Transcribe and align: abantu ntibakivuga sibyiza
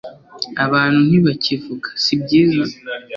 abantu 0.65 0.99
ntibakivuga 1.07 1.87
sibyiza 2.03 2.63